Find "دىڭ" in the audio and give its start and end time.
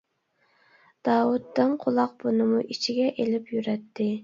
1.61-1.77